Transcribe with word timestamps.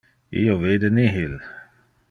Io 0.43 0.55
vide 0.63 0.91
nihil. 0.95 1.39